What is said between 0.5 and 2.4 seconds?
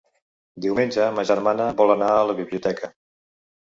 Diumenge ma germana vol anar a